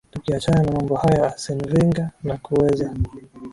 [0.13, 2.91] tukiachana na mambo haya arsene venga na kuweza